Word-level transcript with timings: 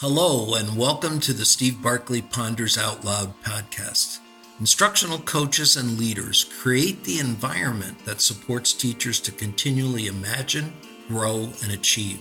Hello, 0.00 0.54
and 0.56 0.76
welcome 0.76 1.20
to 1.20 1.32
the 1.32 1.46
Steve 1.46 1.80
Barkley 1.82 2.20
Ponders 2.20 2.76
Out 2.76 3.02
Loud 3.02 3.32
podcast. 3.42 4.18
Instructional 4.60 5.18
coaches 5.20 5.74
and 5.74 5.98
leaders 5.98 6.44
create 6.60 7.02
the 7.04 7.18
environment 7.18 8.04
that 8.04 8.20
supports 8.20 8.74
teachers 8.74 9.20
to 9.20 9.32
continually 9.32 10.06
imagine, 10.06 10.74
grow, 11.08 11.48
and 11.62 11.72
achieve. 11.72 12.20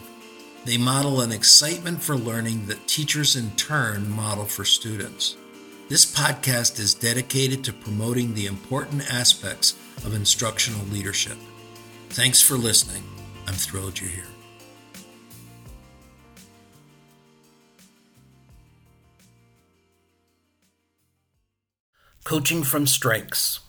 They 0.63 0.77
model 0.77 1.19
an 1.19 1.33
excitement 1.33 2.01
for 2.01 2.15
learning 2.15 2.67
that 2.67 2.87
teachers 2.87 3.35
in 3.35 3.51
turn 3.57 4.09
model 4.09 4.45
for 4.45 4.63
students. 4.63 5.35
This 5.89 6.05
podcast 6.05 6.79
is 6.79 6.93
dedicated 6.93 7.61
to 7.65 7.73
promoting 7.73 8.33
the 8.33 8.45
important 8.45 9.13
aspects 9.13 9.75
of 10.05 10.15
instructional 10.15 10.85
leadership. 10.85 11.37
Thanks 12.07 12.41
for 12.41 12.55
listening. 12.55 13.03
I'm 13.47 13.53
thrilled 13.53 13.99
you're 13.99 14.11
here. 14.11 14.34
Coaching 22.25 22.63
from 22.63 22.87
Strengths. 22.87 23.59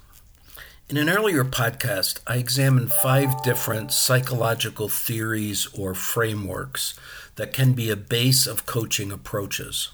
In 0.89 0.97
an 0.97 1.11
earlier 1.11 1.45
podcast, 1.45 2.21
I 2.27 2.39
examined 2.39 2.91
five 2.91 3.43
different 3.43 3.93
psychological 3.93 4.89
theories 4.89 5.69
or 5.79 5.95
frameworks 5.95 6.95
that 7.35 7.53
can 7.53 7.75
be 7.75 7.91
a 7.91 7.97
base 7.97 8.47
of 8.47 8.65
coaching 8.65 9.13
approaches. 9.13 9.91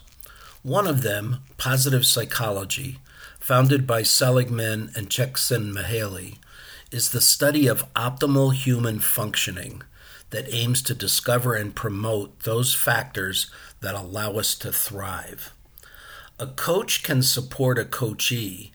One 0.62 0.86
of 0.86 1.02
them, 1.02 1.38
positive 1.58 2.06
psychology, 2.06 3.00
founded 3.40 3.84
by 3.84 4.04
Seligman 4.04 4.92
and 4.94 5.10
Csikszentmihalyi, 5.10 6.38
is 6.92 7.10
the 7.10 7.20
study 7.20 7.66
of 7.66 7.92
optimal 7.94 8.54
human 8.54 9.00
functioning 9.00 9.82
that 10.30 10.54
aims 10.54 10.82
to 10.82 10.94
discover 10.94 11.54
and 11.54 11.74
promote 11.74 12.44
those 12.44 12.76
factors 12.76 13.50
that 13.80 13.96
allow 13.96 14.34
us 14.34 14.54
to 14.54 14.70
thrive. 14.70 15.52
A 16.42 16.48
coach 16.48 17.04
can 17.04 17.22
support 17.22 17.78
a 17.78 17.84
coachee 17.84 18.72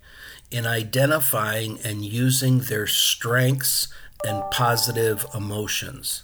in 0.49 0.65
identifying 0.65 1.79
and 1.83 2.05
using 2.05 2.59
their 2.59 2.87
strengths 2.87 3.89
and 4.25 4.41
positive 4.51 5.25
emotions. 5.35 6.23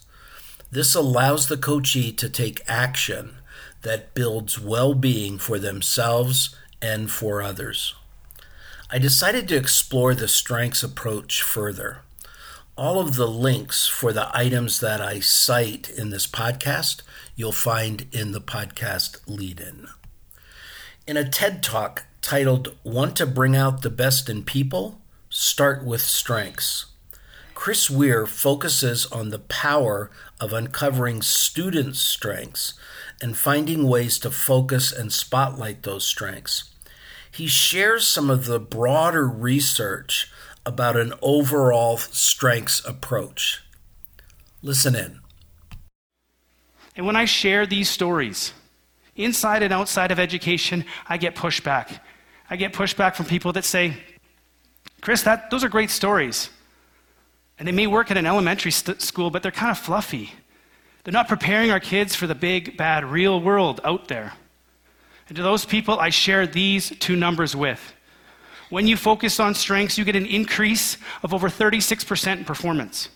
This 0.72 0.95
allows 0.95 1.50
the 1.50 1.58
coachee 1.58 2.14
to 2.14 2.30
take 2.30 2.62
action 2.66 3.40
that 3.81 4.14
builds 4.14 4.58
well 4.58 4.94
being 4.94 5.38
for 5.38 5.59
themselves 5.59 6.56
and 6.81 7.12
for 7.12 7.42
others. 7.42 7.94
I 8.90 8.98
decided 8.98 9.50
to 9.50 9.58
explore 9.58 10.16
the 10.16 10.30
strengths 10.30 10.81
approach 10.81 11.42
further. 11.42 12.03
All 12.78 13.02
of 13.02 13.18
the 13.18 13.28
links 13.28 13.86
for 13.86 14.14
the 14.14 14.31
items 14.34 14.80
that 14.80 15.02
I 15.02 15.20
cite 15.20 15.90
in 15.90 16.09
this 16.09 16.25
podcast 16.25 17.02
you'll 17.36 17.52
find 17.52 18.08
in 18.14 18.31
the 18.31 18.40
podcast 18.40 19.20
lead 19.28 19.59
in. 19.59 19.90
In 21.06 21.18
a 21.18 21.28
TED 21.28 21.62
Talk 21.62 22.06
titled 22.22 22.78
Want 22.86 23.18
to 23.18 23.26
Bring 23.26 23.58
Out 23.58 23.82
the 23.82 23.90
Best 23.90 24.30
in 24.30 24.46
People? 24.46 25.02
Start 25.28 25.84
with 25.84 26.00
Strengths. 26.00 26.86
Chris 27.54 27.90
Wejr 27.90 28.26
focuses 28.26 29.06
on 29.08 29.28
the 29.28 29.40
power 29.40 30.09
of 30.40 30.54
uncovering 30.54 31.22
students' 31.22 32.00
strengths 32.00 32.76
and 33.22 33.36
finding 33.36 33.86
ways 33.86 34.18
to 34.20 34.31
focus 34.31 34.94
and 34.94 35.12
spotlight 35.12 35.84
those 35.84 36.08
strengths. 36.08 36.72
He 37.30 37.48
shares 37.48 38.08
some 38.08 38.30
of 38.30 38.46
the 38.46 38.59
broader 38.62 39.28
research 39.28 40.31
about 40.66 40.96
an 40.96 41.14
overall 41.22 41.98
strengths 41.98 42.81
approach. 42.86 43.62
Listen 44.62 44.96
in. 44.96 45.20
And 46.96 47.06
when 47.06 47.18
I 47.18 47.26
share 47.26 47.66
these 47.66 47.90
stories, 47.90 48.54
inside 49.16 49.64
and 49.64 49.73
outside 49.73 50.11
of 50.11 50.19
education, 50.19 50.86
I 51.08 51.17
get 51.17 51.36
pushback. 51.36 52.00
I 52.50 52.56
get 52.56 52.73
pushback 52.73 53.16
from 53.16 53.25
people 53.25 53.53
that 53.53 53.66
say, 53.66 53.95
Chris, 55.02 55.23
that, 55.23 55.50
those 55.50 55.64
are 55.64 55.69
great 55.69 55.89
stories. 55.89 56.50
And 57.59 57.68
they 57.68 57.72
may 57.72 57.88
work 57.88 58.09
at 58.09 58.18
an 58.18 58.25
elementary 58.25 58.72
st- 58.72 59.02
school, 59.02 59.29
but 59.29 59.44
they're 59.44 59.52
kind 59.52 59.72
of 59.72 59.78
fluffy. 59.78 60.31
They're 61.03 61.12
not 61.12 61.28
preparing 61.28 61.72
our 61.72 61.79
kids 61.79 62.16
for 62.16 62.28
the 62.28 62.35
big, 62.35 62.78
bad, 62.78 63.03
real 63.06 63.41
world 63.41 63.81
out 63.84 64.07
there. 64.07 64.34
And 65.28 65.35
to 65.35 65.44
those 65.44 65.66
people, 65.66 66.00
I 66.00 66.09
share 66.09 66.47
these 66.47 66.90
two 67.00 67.16
numbers 67.16 67.56
with. 67.56 67.94
When 68.69 68.88
you 68.88 68.97
focus 68.97 69.40
on 69.40 69.53
strengths, 69.53 69.97
you 69.97 70.06
get 70.06 70.16
an 70.16 70.25
increase 70.25 70.97
of 71.22 71.34
over 71.34 71.50
36% 71.50 72.38
in 72.38 72.46
performance. 72.46 73.09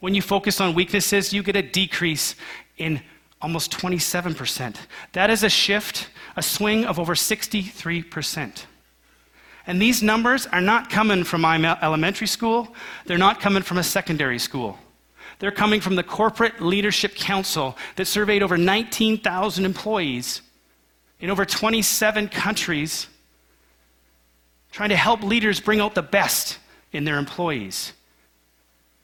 When 0.00 0.14
you 0.14 0.22
focus 0.22 0.60
on 0.60 0.74
weaknesses, 0.74 1.32
you 1.32 1.42
get 1.42 1.56
a 1.56 1.62
decrease 1.62 2.36
in 2.76 3.02
almost 3.44 3.70
27%. 3.70 4.76
That 5.12 5.28
is 5.28 5.44
a 5.44 5.50
shift 5.50 6.08
a 6.34 6.42
swing 6.42 6.86
of 6.86 6.98
over 6.98 7.14
63%. 7.14 8.64
And 9.66 9.80
these 9.80 10.02
numbers 10.02 10.46
are 10.46 10.62
not 10.62 10.88
coming 10.88 11.24
from 11.24 11.42
my 11.42 11.56
elementary 11.82 12.26
school, 12.26 12.74
they're 13.04 13.18
not 13.18 13.40
coming 13.40 13.62
from 13.62 13.76
a 13.76 13.82
secondary 13.82 14.38
school. 14.38 14.78
They're 15.40 15.52
coming 15.52 15.82
from 15.82 15.94
the 15.94 16.02
Corporate 16.02 16.62
Leadership 16.62 17.16
Council 17.16 17.76
that 17.96 18.06
surveyed 18.06 18.42
over 18.42 18.56
19,000 18.56 19.64
employees 19.64 20.40
in 21.20 21.28
over 21.28 21.44
27 21.44 22.28
countries, 22.28 23.08
trying 24.72 24.88
to 24.88 24.96
help 24.96 25.22
leaders 25.22 25.60
bring 25.60 25.80
out 25.80 25.94
the 25.94 26.02
best 26.02 26.58
in 26.92 27.04
their 27.04 27.18
employees. 27.18 27.92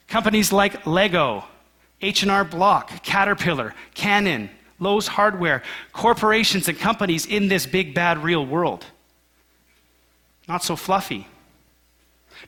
Companies 0.09 0.51
like 0.51 0.87
Lego, 0.87 1.45
H&R 2.03 2.45
Block, 2.45 3.03
Caterpillar, 3.03 3.75
Canon, 3.95 4.51
Lowe's 4.79 5.07
Hardware, 5.07 5.63
corporations 5.93 6.69
and 6.69 6.79
companies 6.79 7.27
in 7.27 7.49
this 7.49 7.67
big, 7.67 7.95
bad, 7.95 8.23
real 8.23 8.45
world. 8.45 8.87
Not 10.49 10.65
so 10.65 10.75
fluffy. 10.75 11.29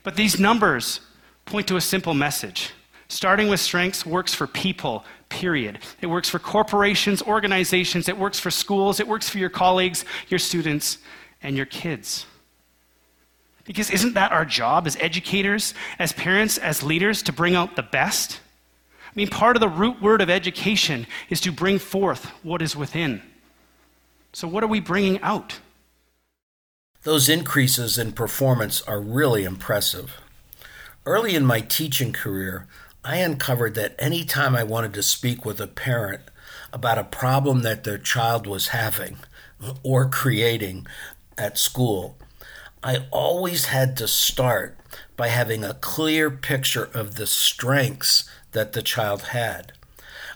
But 0.01 0.15
these 0.15 0.39
numbers 0.39 0.99
point 1.45 1.67
to 1.67 1.75
a 1.75 1.81
simple 1.81 2.13
message. 2.13 2.71
Starting 3.07 3.47
with 3.47 3.59
strengths 3.59 4.05
works 4.05 4.33
for 4.33 4.47
people, 4.47 5.05
period. 5.29 5.79
It 6.01 6.07
works 6.07 6.29
for 6.29 6.39
corporations, 6.39 7.21
organizations, 7.21 8.09
it 8.09 8.17
works 8.17 8.39
for 8.39 8.49
schools, 8.49 8.99
it 8.99 9.07
works 9.07 9.29
for 9.29 9.37
your 9.37 9.49
colleagues, 9.49 10.03
your 10.29 10.39
students, 10.39 10.97
and 11.43 11.55
your 11.55 11.67
kids. 11.67 12.25
Because 13.65 13.91
isn't 13.91 14.15
that 14.15 14.31
our 14.31 14.45
job 14.45 14.87
as 14.87 14.95
educators, 14.97 15.73
as 15.99 16.11
parents, 16.11 16.57
as 16.57 16.81
leaders 16.81 17.21
to 17.23 17.31
bring 17.33 17.55
out 17.55 17.75
the 17.75 17.83
best? 17.83 18.39
I 19.13 19.19
mean, 19.19 19.27
part 19.27 19.55
of 19.55 19.59
the 19.59 19.69
root 19.69 20.01
word 20.01 20.21
of 20.21 20.29
education 20.31 21.05
is 21.29 21.39
to 21.41 21.51
bring 21.51 21.77
forth 21.77 22.25
what 22.41 22.63
is 22.63 22.75
within. 22.75 23.21
So, 24.31 24.47
what 24.47 24.63
are 24.63 24.67
we 24.67 24.79
bringing 24.79 25.21
out? 25.21 25.59
Those 27.03 27.29
increases 27.29 27.99
in 27.99 28.13
performance 28.13 28.81
are 28.81 28.99
really 28.99 29.43
impressive. 29.43 30.19
Early 31.05 31.35
in 31.35 31.45
my 31.45 31.59
teaching 31.59 32.11
career, 32.11 32.65
I 33.03 33.17
uncovered 33.17 33.75
that 33.75 33.95
any 33.99 34.25
time 34.25 34.55
I 34.55 34.63
wanted 34.63 34.95
to 34.95 35.03
speak 35.03 35.45
with 35.45 35.61
a 35.61 35.67
parent 35.67 36.21
about 36.71 36.97
a 36.97 37.03
problem 37.03 37.61
that 37.61 37.83
their 37.83 37.99
child 37.99 38.47
was 38.47 38.69
having 38.69 39.17
or 39.83 40.09
creating 40.09 40.87
at 41.37 41.59
school, 41.59 42.17
I 42.81 43.05
always 43.11 43.65
had 43.65 43.95
to 43.97 44.07
start 44.07 44.79
by 45.15 45.27
having 45.27 45.63
a 45.63 45.75
clear 45.75 46.31
picture 46.31 46.89
of 46.95 47.15
the 47.15 47.27
strengths 47.27 48.27
that 48.53 48.73
the 48.73 48.81
child 48.81 49.23
had. 49.23 49.73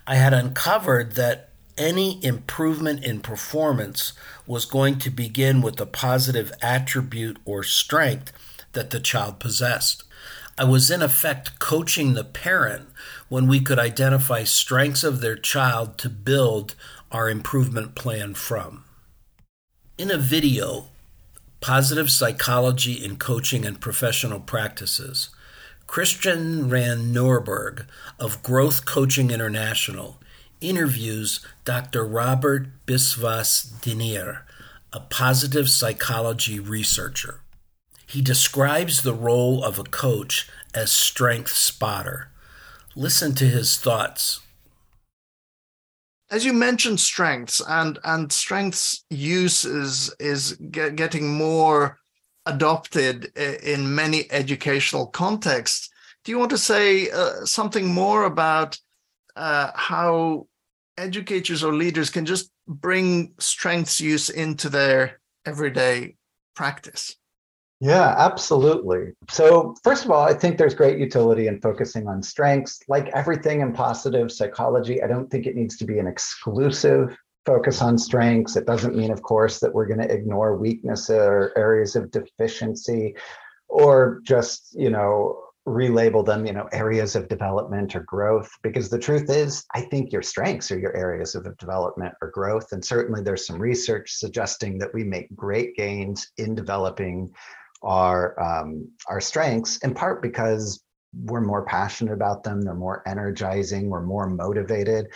I 0.05 0.15
had 0.15 0.33
uncovered 0.33 1.13
that 1.13 1.49
any 1.77 2.23
improvement 2.23 3.03
in 3.03 3.19
performance 3.19 4.13
was 4.45 4.65
going 4.65 4.99
to 4.99 5.09
begin 5.09 5.61
with 5.61 5.75
the 5.75 5.85
positive 5.85 6.51
attribute 6.61 7.37
or 7.45 7.63
strength 7.63 8.31
that 8.73 8.89
the 8.89 8.99
child 8.99 9.39
possessed. 9.39 10.03
I 10.57 10.63
was 10.63 10.89
in 10.89 11.03
effect 11.03 11.59
coaching 11.59 12.13
the 12.13 12.23
parent 12.23 12.89
when 13.29 13.47
we 13.47 13.59
could 13.59 13.77
identify 13.77 14.43
strengths 14.43 15.03
of 15.03 15.21
their 15.21 15.35
child 15.35 15.97
to 15.99 16.09
build 16.09 16.73
our 17.11 17.29
improvement 17.29 17.93
plan 17.93 18.33
from. 18.33 18.83
In 19.97 20.09
a 20.09 20.17
video, 20.17 20.87
Positive 21.59 22.09
Psychology 22.09 22.93
in 22.93 23.17
Coaching 23.17 23.65
and 23.65 23.79
Professional 23.79 24.39
Practices, 24.39 25.29
Christian 25.87 26.69
van 26.69 27.13
Nieuwerburgh 27.13 27.85
of 28.19 28.43
Growth 28.43 28.85
Coaching 28.85 29.31
International 29.31 30.19
interviews 30.59 31.39
Dr. 31.65 32.05
Robert 32.05 32.67
Biswas 32.85 33.81
Diener, 33.81 34.45
a 34.91 34.99
positive 34.99 35.69
psychology 35.69 36.59
researcher. 36.59 37.39
He 38.05 38.21
describes 38.21 39.01
the 39.01 39.13
role 39.13 39.63
of 39.63 39.79
a 39.79 39.83
coach 39.83 40.49
as 40.73 40.91
strength 40.91 41.51
spotter. 41.51 42.31
Listen 42.95 43.33
to 43.35 43.45
his 43.45 43.77
thoughts. 43.77 44.41
As 46.29 46.43
you 46.43 46.51
mentioned, 46.51 46.99
strengths 46.99 47.61
and 47.65 47.97
and 48.03 48.31
strengths 48.31 49.05
use 49.09 49.63
is 49.63 50.13
is 50.19 50.53
get, 50.69 50.97
getting 50.97 51.33
more 51.33 51.99
adopted 52.47 53.25
in 53.35 53.93
many 53.93 54.31
educational 54.31 55.07
contexts. 55.07 55.89
Do 56.23 56.31
you 56.31 56.39
want 56.39 56.51
to 56.51 56.57
say 56.57 57.11
uh, 57.11 57.45
something 57.45 57.93
more 57.93 58.25
about 58.25 58.77
uh, 59.35 59.71
how 59.75 60.47
educators 60.97 61.63
or 61.63 61.73
leaders 61.73 62.09
can 62.09 62.25
just 62.25 62.49
bring 62.67 63.33
strengths 63.39 64.01
use 64.01 64.29
into 64.29 64.69
their 64.69 65.19
everyday 65.45 66.15
practice? 66.55 67.15
Yeah, 67.79 68.15
absolutely. 68.17 69.13
So, 69.29 69.75
first 69.83 70.03
of 70.03 70.09
all, 70.09 70.23
I 70.23 70.33
think 70.33 70.57
there's 70.57 70.73
great 70.73 70.97
utility 70.97 71.45
in 71.47 71.61
focusing 71.61 72.07
on 72.07 72.23
strengths. 72.23 72.81
Like 72.87 73.09
everything 73.09 73.61
in 73.61 73.71
positive 73.71 74.31
psychology, 74.31 75.03
I 75.03 75.07
don't 75.07 75.29
think 75.29 75.45
it 75.45 75.55
needs 75.55 75.77
to 75.77 75.85
be 75.85 75.99
an 75.99 76.07
exclusive 76.07 77.15
focus 77.47 77.81
on 77.81 77.97
strengths. 77.97 78.57
It 78.57 78.67
doesn't 78.67 78.95
mean, 78.95 79.09
of 79.09 79.21
course, 79.21 79.59
that 79.59 79.73
we're 79.73 79.87
going 79.87 80.05
to 80.05 80.13
ignore 80.13 80.57
weaknesses 80.57 81.15
or 81.15 81.53
areas 81.57 81.95
of 81.95 82.11
deficiency 82.11 83.15
or 83.69 84.19
just, 84.23 84.75
you 84.77 84.89
know, 84.89 85.41
relabel 85.65 86.25
them, 86.25 86.45
you 86.45 86.51
know, 86.51 86.67
areas 86.73 87.15
of 87.15 87.29
development 87.29 87.95
or 87.95 88.01
growth. 88.01 88.49
Because 88.63 88.89
the 88.89 88.99
truth 88.99 89.29
is, 89.29 89.65
I 89.73 89.81
think 89.81 90.11
your 90.11 90.21
strengths 90.21 90.71
are 90.71 90.79
your 90.79 90.95
areas 90.95 91.35
of 91.35 91.57
development 91.57 92.13
or 92.21 92.31
growth. 92.31 92.73
And 92.73 92.83
certainly 92.83 93.21
there's 93.21 93.47
some 93.47 93.59
research 93.59 94.11
suggesting 94.11 94.77
that 94.79 94.93
we 94.93 95.05
make 95.05 95.33
great 95.33 95.75
gains 95.77 96.29
in 96.37 96.53
developing 96.53 97.31
our 97.81 98.37
um, 98.41 98.89
our 99.07 99.21
strengths, 99.21 99.77
in 99.85 99.93
part 99.93 100.21
because 100.21 100.83
we're 101.13 101.41
more 101.53 101.63
passionate 101.63 102.13
about 102.13 102.43
them, 102.43 102.61
they're 102.61 102.73
more 102.73 103.03
energizing, 103.07 103.89
we're 103.89 104.01
more 104.15 104.29
motivated. 104.29 105.07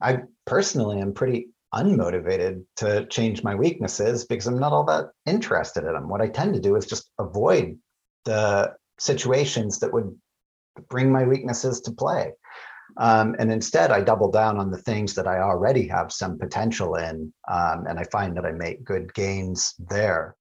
I 0.00 0.22
personally 0.44 1.00
am 1.00 1.12
pretty 1.12 1.48
unmotivated 1.74 2.64
to 2.76 3.06
change 3.06 3.44
my 3.44 3.54
weaknesses 3.54 4.24
because 4.24 4.46
I'm 4.46 4.58
not 4.58 4.72
all 4.72 4.84
that 4.84 5.10
interested 5.26 5.84
in 5.84 5.92
them. 5.92 6.08
What 6.08 6.20
I 6.20 6.28
tend 6.28 6.54
to 6.54 6.60
do 6.60 6.76
is 6.76 6.86
just 6.86 7.10
avoid 7.18 7.78
the 8.24 8.74
situations 8.98 9.78
that 9.80 9.92
would 9.92 10.14
bring 10.88 11.10
my 11.10 11.24
weaknesses 11.24 11.80
to 11.82 11.92
play. 11.92 12.32
Um, 12.96 13.36
and 13.38 13.52
instead, 13.52 13.90
I 13.90 14.00
double 14.00 14.30
down 14.30 14.58
on 14.58 14.70
the 14.70 14.82
things 14.82 15.14
that 15.14 15.28
I 15.28 15.38
already 15.38 15.86
have 15.88 16.12
some 16.12 16.38
potential 16.38 16.96
in, 16.96 17.32
um, 17.48 17.86
and 17.88 17.98
I 17.98 18.04
find 18.04 18.36
that 18.36 18.44
I 18.44 18.52
make 18.52 18.84
good 18.84 19.14
gains 19.14 19.74
there. 19.78 20.36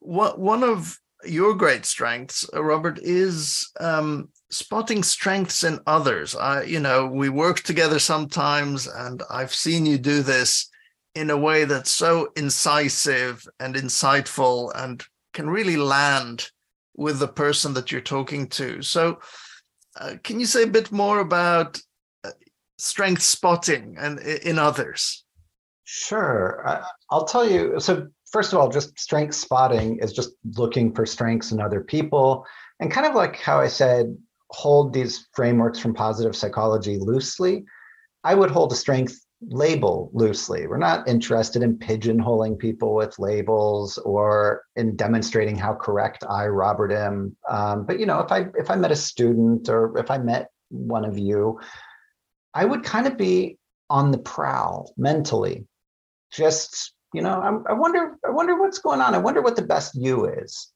What 0.00 0.38
one 0.38 0.64
of 0.64 0.98
your 1.24 1.54
great 1.54 1.84
strengths, 1.84 2.48
uh, 2.54 2.62
Robert, 2.62 2.98
is 3.02 3.70
um, 3.80 4.28
spotting 4.50 5.02
strengths 5.02 5.64
in 5.64 5.80
others. 5.86 6.36
I, 6.36 6.62
you 6.62 6.80
know, 6.80 7.06
we 7.06 7.28
work 7.28 7.60
together 7.60 7.98
sometimes, 7.98 8.86
and 8.86 9.22
I've 9.30 9.54
seen 9.54 9.86
you 9.86 9.98
do 9.98 10.22
this 10.22 10.70
in 11.14 11.30
a 11.30 11.36
way 11.36 11.64
that's 11.64 11.90
so 11.90 12.28
incisive 12.36 13.44
and 13.58 13.74
insightful 13.74 14.70
and 14.74 15.04
can 15.32 15.50
really 15.50 15.76
land 15.76 16.50
with 16.96 17.18
the 17.18 17.28
person 17.28 17.74
that 17.74 17.90
you're 17.90 18.00
talking 18.00 18.46
to. 18.48 18.82
So, 18.82 19.18
uh, 20.00 20.14
can 20.22 20.38
you 20.38 20.46
say 20.46 20.62
a 20.62 20.68
bit 20.68 20.92
more 20.92 21.18
about 21.18 21.80
uh, 22.24 22.30
strength 22.76 23.22
spotting 23.22 23.96
and 23.98 24.20
in 24.20 24.58
others? 24.58 25.24
Sure. 25.84 26.82
I'll 27.10 27.24
tell 27.24 27.48
you. 27.48 27.80
So, 27.80 28.08
first 28.30 28.52
of 28.52 28.58
all, 28.58 28.68
just 28.68 28.98
strength 28.98 29.34
spotting 29.34 29.98
is 30.00 30.12
just 30.12 30.30
looking 30.56 30.94
for 30.94 31.06
strengths 31.06 31.52
in 31.52 31.60
other 31.60 31.80
people. 31.80 32.46
And 32.80 32.90
kind 32.90 33.06
of 33.06 33.14
like 33.14 33.36
how 33.36 33.60
I 33.60 33.68
said, 33.68 34.16
hold 34.50 34.92
these 34.92 35.28
frameworks 35.34 35.78
from 35.78 35.94
positive 35.94 36.34
psychology 36.34 36.98
loosely. 36.98 37.64
I 38.24 38.34
would 38.34 38.50
hold 38.50 38.72
a 38.72 38.76
strength 38.76 39.18
label 39.40 40.10
loosely. 40.12 40.66
We're 40.66 40.78
not 40.78 41.06
interested 41.06 41.62
in 41.62 41.78
pigeonholing 41.78 42.58
people 42.58 42.94
with 42.94 43.18
labels 43.18 43.98
or 43.98 44.62
in 44.76 44.96
demonstrating 44.96 45.56
how 45.56 45.74
correct 45.74 46.24
I, 46.28 46.46
Robert, 46.46 46.92
am. 46.92 47.36
Um, 47.48 47.86
but 47.86 48.00
you 48.00 48.06
know, 48.06 48.20
if 48.20 48.32
I 48.32 48.46
if 48.58 48.70
I 48.70 48.76
met 48.76 48.90
a 48.90 48.96
student 48.96 49.68
or 49.68 49.96
if 49.98 50.10
I 50.10 50.18
met 50.18 50.50
one 50.70 51.04
of 51.04 51.18
you, 51.18 51.60
I 52.54 52.64
would 52.64 52.82
kind 52.82 53.06
of 53.06 53.16
be 53.16 53.58
on 53.88 54.10
the 54.10 54.18
prowl 54.18 54.92
mentally. 54.96 55.66
Just 56.32 56.92
you 57.14 57.22
know, 57.22 57.64
I, 57.66 57.72
I 57.72 57.74
wonder 57.74 58.17
wonder 58.38 58.56
what's 58.56 58.78
going 58.78 59.00
on. 59.00 59.16
I 59.16 59.18
wonder 59.18 59.42
what 59.42 59.56
the 59.56 59.62
best 59.74 59.96
you 59.96 60.26
is. 60.26 60.70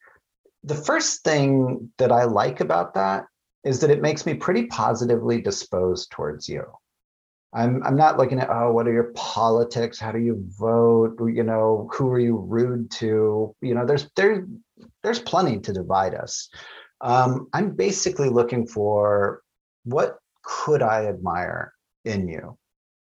The 0.65 0.75
first 0.75 1.23
thing 1.23 1.93
that 1.99 2.11
I 2.11 2.25
like 2.25 2.59
about 2.59 2.95
that 2.95 3.27
is 3.63 3.79
that 3.81 3.91
it 3.91 4.03
makes 4.03 4.27
me 4.27 4.35
pretty 4.35 4.67
positively 4.67 5.41
disposed 5.41 6.11
towards 6.11 6.49
you. 6.49 6.65
I'm 7.53 7.81
I'm 7.85 7.97
not 7.97 8.19
looking 8.19 8.41
at 8.41 8.51
oh 8.51 8.73
what 8.73 8.89
are 8.89 8.93
your 8.93 9.13
politics 9.15 10.01
how 10.01 10.11
do 10.11 10.19
you 10.19 10.43
vote 10.59 11.19
you 11.39 11.45
know 11.45 11.89
who 11.93 12.09
are 12.09 12.19
you 12.19 12.37
rude 12.39 12.91
to 13.03 13.55
you 13.61 13.75
know 13.75 13.85
there's 13.85 14.09
there's 14.17 14.49
there's 15.03 15.21
plenty 15.21 15.61
to 15.61 15.73
divide 15.73 16.15
us. 16.15 16.49
Um, 17.01 17.49
I'm 17.53 17.77
basically 17.77 18.31
looking 18.39 18.67
for 18.67 19.43
what 19.85 20.19
could 20.43 20.83
I 20.83 21.07
admire 21.07 21.75
in 22.05 22.27
you, 22.27 22.59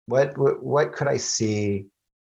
what, 0.07 0.37
what 0.37 0.63
what 0.63 0.93
could 0.93 1.09
I 1.09 1.17
see 1.17 1.87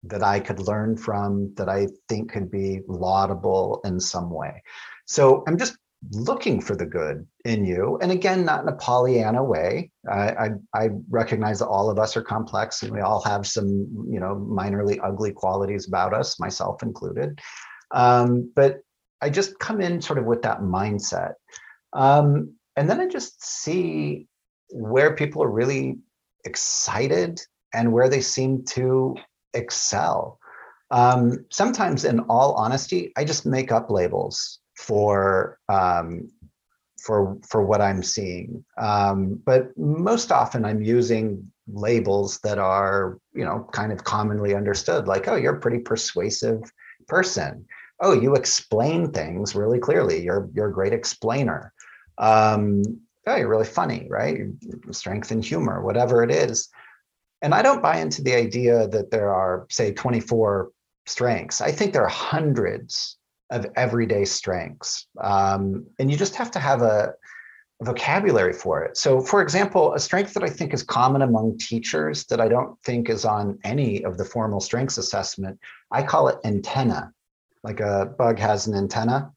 that 0.03 0.23
I 0.23 0.39
could 0.39 0.59
learn 0.59 0.97
from 0.97 1.53
that 1.55 1.69
I 1.69 1.87
think 2.09 2.31
could 2.31 2.49
be 2.49 2.81
laudable 2.87 3.81
in 3.85 3.99
some 3.99 4.29
way. 4.29 4.63
So 5.05 5.43
I'm 5.47 5.57
just 5.57 5.77
looking 6.11 6.59
for 6.59 6.75
the 6.75 6.85
good 6.85 7.27
in 7.45 7.63
you. 7.63 7.99
And 8.01 8.11
again 8.11 8.43
not 8.43 8.63
in 8.63 8.69
a 8.69 8.75
pollyanna 8.75 9.43
way. 9.43 9.91
I, 10.11 10.31
I, 10.31 10.49
I 10.73 10.89
recognize 11.09 11.59
that 11.59 11.67
all 11.67 11.91
of 11.91 11.99
us 11.99 12.17
are 12.17 12.23
complex 12.23 12.81
and 12.81 12.91
we 12.91 13.01
all 13.01 13.21
have 13.21 13.45
some 13.45 13.87
you 14.09 14.19
know 14.19 14.35
minorly 14.35 14.99
ugly 15.03 15.31
qualities 15.31 15.87
about 15.87 16.13
us 16.13 16.39
myself 16.39 16.81
included. 16.81 17.39
Um, 17.91 18.51
but 18.55 18.79
i 19.23 19.29
just 19.29 19.59
come 19.59 19.81
in 19.81 20.01
sort 20.01 20.17
of 20.17 20.25
with 20.25 20.41
that 20.41 20.61
mindset. 20.61 21.33
Um, 21.93 22.55
and 22.75 22.89
then 22.89 22.99
i 22.99 23.07
just 23.07 23.43
see 23.43 24.27
where 24.69 25.15
people 25.15 25.43
are 25.43 25.51
really 25.51 25.97
excited 26.45 27.41
and 27.73 27.91
where 27.91 28.09
they 28.09 28.21
seem 28.21 28.63
to 28.65 29.15
excel 29.53 30.39
um, 30.91 31.45
sometimes 31.49 32.05
in 32.05 32.19
all 32.21 32.53
honesty 32.53 33.11
i 33.17 33.23
just 33.23 33.45
make 33.45 33.71
up 33.71 33.89
labels 33.89 34.59
for 34.77 35.59
um, 35.69 36.29
for 37.01 37.37
for 37.47 37.65
what 37.65 37.81
I'm 37.81 38.03
seeing. 38.03 38.63
Um, 38.77 39.41
but 39.45 39.75
most 39.77 40.31
often, 40.31 40.63
I'm 40.63 40.81
using 40.81 41.51
labels 41.67 42.39
that 42.39 42.57
are 42.57 43.17
you 43.33 43.43
know 43.43 43.67
kind 43.71 43.91
of 43.91 44.03
commonly 44.03 44.55
understood, 44.55 45.07
like 45.07 45.27
oh, 45.27 45.35
you're 45.35 45.55
a 45.55 45.59
pretty 45.59 45.79
persuasive 45.79 46.61
person. 47.07 47.65
Oh, 47.99 48.13
you 48.13 48.35
explain 48.35 49.11
things 49.11 49.55
really 49.55 49.79
clearly. 49.79 50.23
You're 50.23 50.49
you're 50.53 50.69
a 50.69 50.73
great 50.73 50.93
explainer. 50.93 51.73
Um, 52.17 52.83
oh, 53.27 53.35
you're 53.35 53.49
really 53.49 53.65
funny, 53.65 54.07
right? 54.09 54.39
Strength 54.91 55.31
and 55.31 55.43
humor, 55.43 55.81
whatever 55.81 56.23
it 56.23 56.31
is. 56.31 56.69
And 57.41 57.53
I 57.53 57.61
don't 57.61 57.81
buy 57.81 57.97
into 57.97 58.21
the 58.21 58.35
idea 58.35 58.87
that 58.89 59.11
there 59.11 59.33
are, 59.33 59.65
say, 59.69 59.91
24 59.93 60.71
strengths. 61.05 61.61
I 61.61 61.71
think 61.71 61.93
there 61.93 62.03
are 62.03 62.09
hundreds 62.09 63.17
of 63.49 63.65
everyday 63.75 64.25
strengths. 64.25 65.07
Um, 65.19 65.85
and 65.99 66.09
you 66.09 66.17
just 66.17 66.35
have 66.35 66.51
to 66.51 66.59
have 66.59 66.81
a, 66.81 67.13
vocabulary 67.81 68.53
for 68.53 68.83
it. 68.83 68.95
So, 68.95 69.21
for 69.21 69.41
example, 69.41 69.93
a 69.93 69.99
strength 69.99 70.33
that 70.35 70.43
I 70.43 70.49
think 70.49 70.73
is 70.73 70.83
common 70.83 71.23
among 71.23 71.57
teachers 71.57 72.25
that 72.25 72.39
I 72.39 72.47
don't 72.47 72.79
think 72.83 73.09
is 73.09 73.25
on 73.25 73.57
any 73.63 74.03
of 74.03 74.17
the 74.17 74.25
formal 74.25 74.59
strengths 74.59 74.97
assessment, 74.97 75.59
I 75.91 76.03
call 76.03 76.27
it 76.27 76.37
antenna, 76.43 77.11
like 77.63 77.79
a 77.79 78.13
bug 78.17 78.39
has 78.39 78.67
an 78.67 78.75
antenna. 78.75 79.31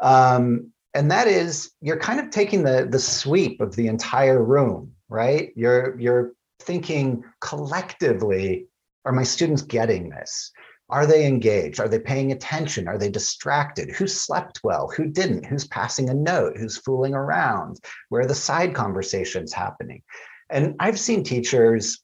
Um, 0.00 0.70
and 0.94 1.10
that 1.10 1.26
is 1.26 1.70
you're 1.80 1.98
kind 1.98 2.20
of 2.20 2.30
taking 2.30 2.62
the 2.62 2.86
the 2.90 2.98
sweep 2.98 3.60
of 3.60 3.76
the 3.76 3.88
entire 3.88 4.42
room, 4.42 4.92
right? 5.08 5.52
You're 5.54 5.98
you're 5.98 6.32
thinking 6.60 7.24
collectively, 7.40 8.66
are 9.04 9.12
my 9.12 9.22
students 9.22 9.62
getting 9.62 10.10
this? 10.10 10.52
Are 10.90 11.06
they 11.06 11.26
engaged? 11.26 11.80
Are 11.80 11.88
they 11.88 11.98
paying 11.98 12.32
attention? 12.32 12.88
Are 12.88 12.96
they 12.96 13.10
distracted? 13.10 13.90
Who 13.90 14.06
slept 14.06 14.60
well? 14.64 14.88
Who 14.96 15.06
didn't? 15.06 15.44
Who's 15.44 15.66
passing 15.66 16.08
a 16.08 16.14
note? 16.14 16.56
Who's 16.56 16.78
fooling 16.78 17.14
around? 17.14 17.78
Where 18.08 18.22
are 18.22 18.26
the 18.26 18.34
side 18.34 18.74
conversations 18.74 19.52
happening? 19.52 20.02
And 20.50 20.76
I've 20.80 20.98
seen 20.98 21.24
teachers 21.24 22.02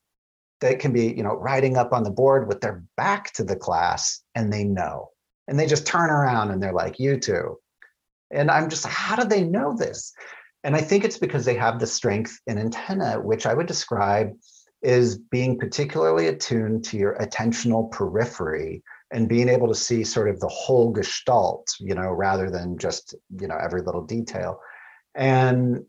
that 0.60 0.80
can 0.80 0.92
be, 0.92 1.06
you 1.06 1.22
know, 1.22 1.34
riding 1.34 1.76
up 1.76 1.92
on 1.92 2.04
the 2.04 2.10
board 2.10 2.46
with 2.46 2.60
their 2.60 2.84
back 2.96 3.32
to 3.34 3.44
the 3.44 3.56
class 3.56 4.22
and 4.34 4.52
they 4.52 4.64
know. 4.64 5.10
And 5.48 5.58
they 5.58 5.66
just 5.66 5.86
turn 5.86 6.10
around 6.10 6.50
and 6.50 6.62
they're 6.62 6.72
like, 6.72 7.00
you 7.00 7.18
too. 7.18 7.58
And 8.30 8.50
I'm 8.50 8.68
just, 8.68 8.86
how 8.86 9.16
do 9.16 9.26
they 9.26 9.44
know 9.44 9.74
this? 9.76 10.12
And 10.64 10.74
I 10.74 10.80
think 10.80 11.04
it's 11.04 11.18
because 11.18 11.44
they 11.44 11.54
have 11.54 11.78
the 11.78 11.86
strength 11.86 12.40
in 12.46 12.58
antenna, 12.58 13.20
which 13.20 13.46
I 13.46 13.54
would 13.54 13.66
describe 13.66 14.32
is 14.82 15.18
being 15.18 15.58
particularly 15.58 16.28
attuned 16.28 16.84
to 16.86 16.96
your 16.96 17.16
attentional 17.18 17.90
periphery 17.90 18.82
and 19.12 19.28
being 19.28 19.48
able 19.48 19.68
to 19.68 19.74
see 19.74 20.02
sort 20.04 20.28
of 20.28 20.40
the 20.40 20.48
whole 20.48 20.90
gestalt, 20.90 21.68
you 21.78 21.94
know, 21.94 22.10
rather 22.10 22.50
than 22.50 22.76
just, 22.78 23.14
you 23.38 23.46
know, 23.46 23.56
every 23.62 23.82
little 23.82 24.04
detail. 24.04 24.58
And 25.14 25.84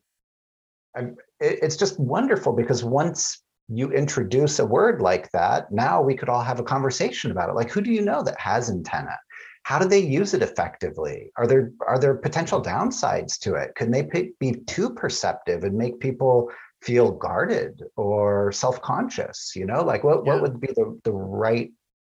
it's 1.40 1.78
just 1.78 2.00
wonderful 2.00 2.54
because 2.54 2.84
once 2.84 3.42
you 3.68 3.92
introduce 3.92 4.60
a 4.60 4.66
word 4.66 5.02
like 5.02 5.32
that, 5.32 5.72
now 5.72 6.02
we 6.02 6.16
could 6.16 6.30
all 6.30 6.44
have 6.44 6.60
a 6.60 6.64
conversation 6.64 7.32
about 7.32 7.50
it. 7.50 7.56
Like, 7.56 7.72
who 7.72 7.82
do 7.82 7.92
you 7.92 8.02
know 8.02 8.24
that 8.24 8.40
has 8.40 8.70
antenna? 8.70 9.18
How 9.66 9.80
do 9.80 9.88
they 9.88 10.00
use 10.00 10.36
it 10.36 10.44
effectively? 10.44 11.32
Are 11.38 11.48
there 11.48 11.72
are 11.88 11.98
there 11.98 12.14
potential 12.14 12.62
downsides 12.62 13.40
to 13.40 13.56
it? 13.56 13.74
Can 13.76 13.90
they 13.90 14.08
be 14.40 14.52
too 14.68 14.92
perceptive 14.92 15.64
and 15.64 15.76
make 15.76 16.00
people 16.00 16.52
feel 16.84 17.12
guarded 17.12 17.82
or 17.96 18.52
self-conscious 18.52 19.54
you 19.56 19.66
know 19.66 19.82
like 19.84 20.04
what, 20.04 20.24
yeah. 20.24 20.34
what 20.34 20.42
would 20.42 20.60
be 20.60 20.68
the, 20.68 21.00
the 21.04 21.12
right 21.12 21.72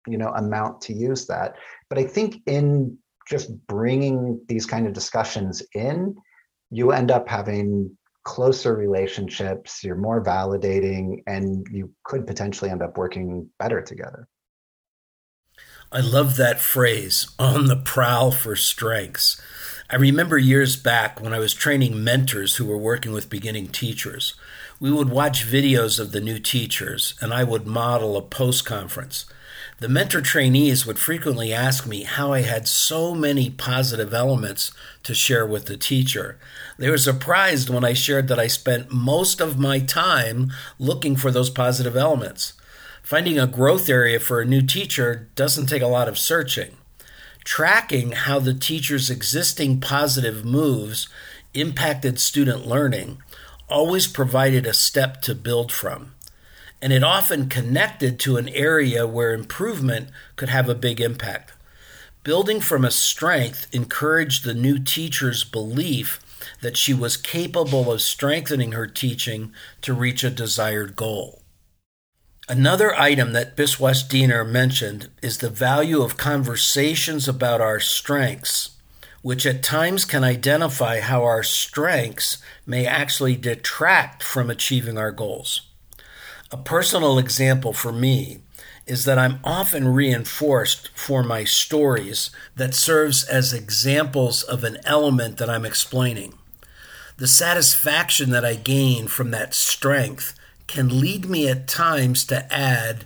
you 0.06 0.16
know 0.16 0.28
amount 0.28 0.80
to 0.80 0.92
use 0.92 1.26
that 1.26 1.56
but 1.88 1.98
i 1.98 2.04
think 2.04 2.36
in 2.46 2.96
just 3.28 3.50
bringing 3.66 4.40
these 4.46 4.66
kind 4.66 4.86
of 4.86 4.92
discussions 4.92 5.60
in 5.74 6.14
you 6.70 6.92
end 6.92 7.10
up 7.10 7.28
having 7.28 7.90
closer 8.24 8.76
relationships 8.76 9.82
you're 9.82 9.96
more 9.96 10.22
validating 10.22 11.20
and 11.26 11.66
you 11.72 11.92
could 12.04 12.24
potentially 12.26 12.70
end 12.70 12.82
up 12.82 12.96
working 12.96 13.48
better 13.58 13.82
together 13.82 14.28
i 15.92 16.00
love 16.00 16.36
that 16.36 16.60
phrase 16.60 17.26
on 17.38 17.66
the 17.66 17.76
prowl 17.76 18.30
for 18.30 18.56
strengths 18.56 19.40
I 19.92 19.96
remember 19.96 20.38
years 20.38 20.76
back 20.76 21.20
when 21.20 21.34
I 21.34 21.40
was 21.40 21.52
training 21.52 22.04
mentors 22.04 22.56
who 22.56 22.64
were 22.64 22.78
working 22.78 23.10
with 23.10 23.28
beginning 23.28 23.66
teachers. 23.68 24.34
We 24.78 24.92
would 24.92 25.08
watch 25.08 25.44
videos 25.44 25.98
of 25.98 26.12
the 26.12 26.20
new 26.20 26.38
teachers, 26.38 27.14
and 27.20 27.34
I 27.34 27.42
would 27.42 27.66
model 27.66 28.16
a 28.16 28.22
post 28.22 28.64
conference. 28.64 29.24
The 29.80 29.88
mentor 29.88 30.20
trainees 30.20 30.86
would 30.86 31.00
frequently 31.00 31.52
ask 31.52 31.88
me 31.88 32.04
how 32.04 32.32
I 32.32 32.42
had 32.42 32.68
so 32.68 33.16
many 33.16 33.50
positive 33.50 34.14
elements 34.14 34.70
to 35.02 35.12
share 35.12 35.44
with 35.44 35.66
the 35.66 35.76
teacher. 35.76 36.38
They 36.78 36.88
were 36.88 36.96
surprised 36.96 37.68
when 37.68 37.84
I 37.84 37.94
shared 37.94 38.28
that 38.28 38.38
I 38.38 38.46
spent 38.46 38.92
most 38.92 39.40
of 39.40 39.58
my 39.58 39.80
time 39.80 40.52
looking 40.78 41.16
for 41.16 41.32
those 41.32 41.50
positive 41.50 41.96
elements. 41.96 42.52
Finding 43.10 43.40
a 43.40 43.46
growth 43.48 43.88
area 43.88 44.20
for 44.20 44.40
a 44.40 44.44
new 44.44 44.62
teacher 44.62 45.30
doesn't 45.34 45.66
take 45.66 45.82
a 45.82 45.88
lot 45.88 46.06
of 46.06 46.16
searching 46.16 46.76
tracking 47.42 48.12
how 48.12 48.38
the 48.38 48.54
teacher's 48.54 49.10
existing 49.10 49.80
positive 49.80 50.44
moves 50.44 51.08
impacted 51.52 52.20
student 52.20 52.68
learning 52.68 53.20
always 53.68 54.06
provided 54.06 54.64
a 54.64 54.72
step 54.72 55.20
to 55.22 55.34
build 55.34 55.72
from. 55.72 56.14
And 56.80 56.92
it 56.92 57.02
often 57.02 57.48
connected 57.48 58.20
to 58.20 58.36
an 58.36 58.48
area 58.50 59.08
where 59.08 59.34
improvement 59.34 60.10
could 60.36 60.48
have 60.48 60.68
a 60.68 60.74
big 60.76 61.00
impact. 61.00 61.52
Building 62.22 62.60
from 62.60 62.84
a 62.84 62.92
strength 62.92 63.66
encouraged 63.72 64.44
the 64.44 64.54
new 64.54 64.78
teacher's 64.78 65.42
belief 65.42 66.20
that 66.60 66.76
she 66.76 66.94
was 66.94 67.16
capable 67.16 67.90
of 67.90 68.02
strengthening 68.02 68.70
her 68.70 68.86
teaching 68.86 69.52
to 69.82 69.94
reach 69.94 70.22
a 70.22 70.30
desired 70.30 70.94
goal. 70.94 71.40
Another 72.50 72.92
item 72.98 73.32
that 73.32 73.56
Biswas 73.56 74.02
Diener 74.08 74.44
mentioned 74.44 75.08
is 75.22 75.38
the 75.38 75.48
value 75.48 76.02
of 76.02 76.16
conversations 76.16 77.28
about 77.28 77.60
our 77.60 77.78
strengths, 77.78 78.70
which 79.22 79.46
at 79.46 79.62
times 79.62 80.04
can 80.04 80.24
identify 80.24 80.98
how 80.98 81.22
our 81.22 81.44
strengths 81.44 82.38
may 82.66 82.86
actually 82.86 83.36
detract 83.36 84.24
from 84.24 84.50
achieving 84.50 84.98
our 84.98 85.12
goals. 85.12 85.68
A 86.50 86.56
personal 86.56 87.20
example 87.20 87.72
for 87.72 87.92
me 87.92 88.40
is 88.84 89.04
that 89.04 89.16
I'm 89.16 89.38
often 89.44 89.86
reinforced 89.86 90.90
for 90.92 91.22
my 91.22 91.44
stories 91.44 92.32
that 92.56 92.74
serves 92.74 93.22
as 93.22 93.52
examples 93.52 94.42
of 94.42 94.64
an 94.64 94.78
element 94.84 95.36
that 95.36 95.48
I'm 95.48 95.64
explaining. 95.64 96.34
The 97.16 97.28
satisfaction 97.28 98.30
that 98.30 98.44
I 98.44 98.56
gain 98.56 99.06
from 99.06 99.30
that 99.30 99.54
strength 99.54 100.34
can 100.70 101.00
lead 101.00 101.28
me 101.28 101.48
at 101.48 101.66
times 101.66 102.24
to 102.24 102.46
add 102.54 103.04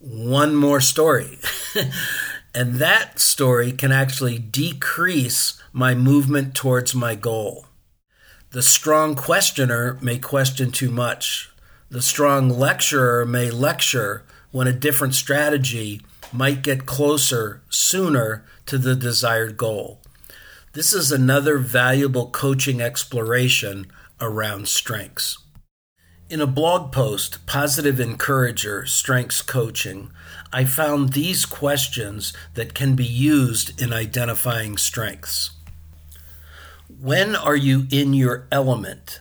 one 0.00 0.56
more 0.56 0.80
story. 0.80 1.38
and 2.54 2.74
that 2.74 3.20
story 3.20 3.70
can 3.70 3.92
actually 3.92 4.40
decrease 4.40 5.62
my 5.72 5.94
movement 5.94 6.52
towards 6.52 6.92
my 6.92 7.14
goal. 7.14 7.66
The 8.50 8.60
strong 8.60 9.14
questioner 9.14 9.98
may 10.02 10.18
question 10.18 10.72
too 10.72 10.90
much. 10.90 11.52
The 11.90 12.02
strong 12.02 12.48
lecturer 12.48 13.24
may 13.24 13.52
lecture 13.52 14.24
when 14.50 14.66
a 14.66 14.72
different 14.72 15.14
strategy 15.14 16.02
might 16.32 16.62
get 16.62 16.86
closer 16.86 17.62
sooner 17.70 18.44
to 18.66 18.78
the 18.78 18.96
desired 18.96 19.56
goal. 19.56 20.00
This 20.72 20.92
is 20.92 21.12
another 21.12 21.58
valuable 21.58 22.30
coaching 22.30 22.80
exploration 22.80 23.86
around 24.20 24.66
strengths. 24.66 25.38
In 26.30 26.40
a 26.40 26.46
blog 26.46 26.92
post, 26.92 27.44
Positive 27.46 27.98
Encourager 27.98 28.86
Strengths 28.86 29.42
Coaching, 29.42 30.12
I 30.52 30.64
found 30.64 31.12
these 31.12 31.44
questions 31.44 32.32
that 32.54 32.72
can 32.72 32.94
be 32.94 33.04
used 33.04 33.82
in 33.82 33.92
identifying 33.92 34.76
strengths. 34.76 35.50
When 37.00 37.34
are 37.34 37.56
you 37.56 37.88
in 37.90 38.14
your 38.14 38.46
element, 38.52 39.20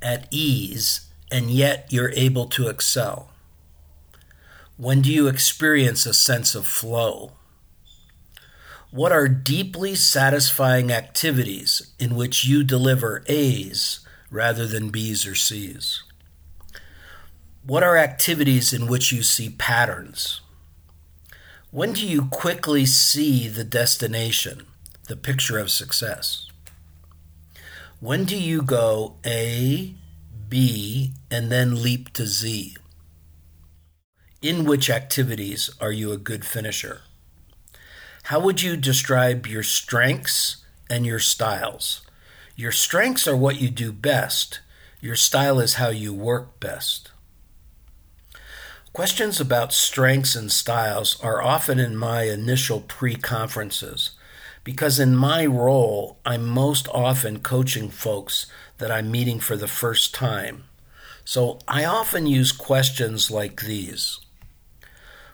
at 0.00 0.28
ease, 0.30 1.10
and 1.28 1.50
yet 1.50 1.88
you're 1.90 2.12
able 2.12 2.46
to 2.50 2.68
excel? 2.68 3.30
When 4.76 5.02
do 5.02 5.12
you 5.12 5.26
experience 5.26 6.06
a 6.06 6.14
sense 6.14 6.54
of 6.54 6.68
flow? 6.68 7.32
What 8.92 9.10
are 9.10 9.26
deeply 9.26 9.96
satisfying 9.96 10.92
activities 10.92 11.90
in 11.98 12.14
which 12.14 12.44
you 12.44 12.62
deliver 12.62 13.24
A's 13.26 14.06
rather 14.30 14.68
than 14.68 14.90
B's 14.90 15.26
or 15.26 15.34
C's? 15.34 16.03
What 17.66 17.82
are 17.82 17.96
activities 17.96 18.74
in 18.74 18.88
which 18.88 19.10
you 19.10 19.22
see 19.22 19.48
patterns? 19.48 20.42
When 21.70 21.94
do 21.94 22.06
you 22.06 22.26
quickly 22.26 22.84
see 22.84 23.48
the 23.48 23.64
destination, 23.64 24.66
the 25.08 25.16
picture 25.16 25.58
of 25.58 25.70
success? 25.70 26.46
When 28.00 28.26
do 28.26 28.38
you 28.38 28.60
go 28.60 29.16
A, 29.24 29.94
B, 30.46 31.14
and 31.30 31.50
then 31.50 31.82
leap 31.82 32.12
to 32.12 32.26
Z? 32.26 32.76
In 34.42 34.66
which 34.66 34.90
activities 34.90 35.70
are 35.80 35.92
you 35.92 36.12
a 36.12 36.18
good 36.18 36.44
finisher? 36.44 37.00
How 38.24 38.40
would 38.40 38.60
you 38.60 38.76
describe 38.76 39.46
your 39.46 39.62
strengths 39.62 40.58
and 40.90 41.06
your 41.06 41.18
styles? 41.18 42.02
Your 42.56 42.72
strengths 42.72 43.26
are 43.26 43.34
what 43.34 43.58
you 43.58 43.70
do 43.70 43.90
best. 43.90 44.60
Your 45.00 45.16
style 45.16 45.60
is 45.60 45.74
how 45.74 45.88
you 45.88 46.12
work 46.12 46.60
best. 46.60 47.10
Questions 48.94 49.40
about 49.40 49.72
strengths 49.72 50.36
and 50.36 50.52
styles 50.52 51.20
are 51.20 51.42
often 51.42 51.80
in 51.80 51.96
my 51.96 52.22
initial 52.28 52.80
pre 52.80 53.16
conferences 53.16 54.12
because, 54.62 55.00
in 55.00 55.16
my 55.16 55.44
role, 55.44 56.20
I'm 56.24 56.46
most 56.46 56.86
often 56.94 57.40
coaching 57.40 57.88
folks 57.88 58.46
that 58.78 58.92
I'm 58.92 59.10
meeting 59.10 59.40
for 59.40 59.56
the 59.56 59.66
first 59.66 60.14
time. 60.14 60.66
So 61.24 61.58
I 61.66 61.84
often 61.84 62.28
use 62.28 62.52
questions 62.52 63.32
like 63.32 63.62
these 63.62 64.20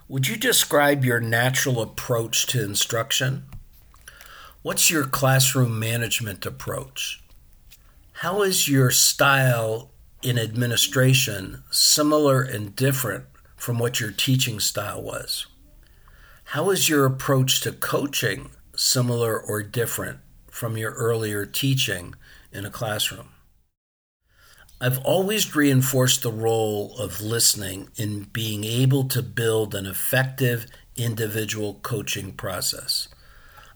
Would 0.09 0.27
you 0.27 0.39
describe 0.39 1.05
your 1.05 1.21
natural 1.21 1.83
approach 1.83 2.47
to 2.47 2.65
instruction? 2.65 3.45
What's 4.63 4.91
your 4.91 5.05
classroom 5.05 5.79
management 5.79 6.47
approach? 6.47 7.23
How 8.25 8.41
is 8.41 8.69
your 8.71 8.91
style 8.91 9.91
in 10.23 10.39
administration 10.39 11.63
similar 11.71 12.41
and 12.41 12.75
different 12.75 13.30
from 13.61 13.79
what 13.79 14.01
your 14.01 14.11
teaching 14.11 14.59
style 14.59 15.03
was. 15.03 15.47
How 16.45 16.71
is 16.71 16.89
your 16.89 17.05
approach 17.05 17.61
to 17.61 17.73
coaching 17.73 18.53
similar 18.75 19.39
or 19.39 19.63
different 19.63 20.21
from 20.51 20.79
your 20.79 20.93
earlier 20.93 21.45
teaching 21.45 22.15
in 22.51 22.65
a 22.65 22.71
classroom? 22.71 23.29
I've 24.81 24.99
always 25.01 25.55
reinforced 25.55 26.23
the 26.23 26.33
role 26.33 26.97
of 26.99 27.21
listening 27.21 27.91
in 27.97 28.31
being 28.33 28.65
able 28.65 29.05
to 29.09 29.23
build 29.23 29.75
an 29.75 29.85
effective 29.85 30.65
individual 30.97 31.81
coaching 31.83 32.33
process. 32.33 33.09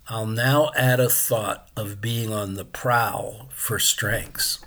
I'll 0.08 0.26
now 0.26 0.70
add 0.74 0.98
a 0.98 1.10
thought 1.10 1.68
of 1.76 2.00
being 2.00 2.32
on 2.32 2.54
the 2.54 2.64
prowl 2.64 3.50
for 3.52 3.78
strengths. 3.78 4.64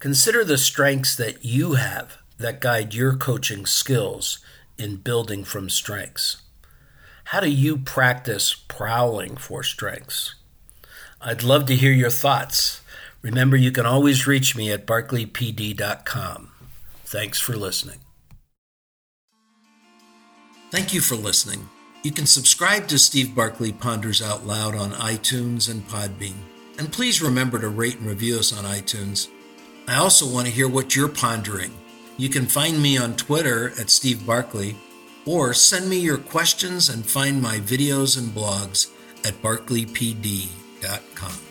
Consider 0.00 0.42
the 0.42 0.58
strengths 0.58 1.14
that 1.14 1.44
you 1.44 1.74
have 1.74 2.19
that 2.40 2.60
guide 2.60 2.94
your 2.94 3.16
coaching 3.16 3.66
skills 3.66 4.38
in 4.78 4.96
building 4.96 5.44
from 5.44 5.68
strengths. 5.68 6.38
How 7.24 7.40
do 7.40 7.50
you 7.50 7.76
practice 7.76 8.54
prowling 8.66 9.36
for 9.36 9.62
strengths? 9.62 10.34
I'd 11.20 11.42
love 11.42 11.66
to 11.66 11.76
hear 11.76 11.92
your 11.92 12.10
thoughts. 12.10 12.80
Remember, 13.20 13.56
you 13.56 13.70
can 13.70 13.84
always 13.84 14.26
reach 14.26 14.56
me 14.56 14.72
at 14.72 14.86
barkleypd.com. 14.86 16.50
Thanks 17.04 17.40
for 17.40 17.56
listening. 17.56 17.98
Thank 20.70 20.94
you 20.94 21.02
for 21.02 21.16
listening. 21.16 21.68
You 22.02 22.10
can 22.10 22.24
subscribe 22.24 22.88
to 22.88 22.98
Steve 22.98 23.34
Barkley 23.34 23.72
Ponders 23.72 24.22
Out 24.22 24.46
Loud 24.46 24.74
on 24.74 24.92
iTunes 24.92 25.70
and 25.70 25.86
Podbean. 25.86 26.36
And 26.78 26.90
please 26.90 27.20
remember 27.20 27.58
to 27.58 27.68
rate 27.68 27.98
and 27.98 28.06
review 28.06 28.38
us 28.38 28.56
on 28.56 28.64
iTunes. 28.64 29.28
I 29.86 29.96
also 29.96 30.26
want 30.26 30.46
to 30.46 30.52
hear 30.52 30.68
what 30.68 30.96
you're 30.96 31.08
pondering 31.08 31.74
you 32.20 32.28
can 32.28 32.44
find 32.44 32.82
me 32.82 32.98
on 32.98 33.16
Twitter 33.16 33.72
at 33.80 33.88
Steve 33.88 34.26
Barkley 34.26 34.76
or 35.24 35.54
send 35.54 35.88
me 35.88 35.98
your 35.98 36.18
questions 36.18 36.90
and 36.90 37.06
find 37.06 37.40
my 37.40 37.58
videos 37.58 38.18
and 38.18 38.28
blogs 38.28 38.88
at 39.24 39.40
barkleypd.com. 39.42 41.49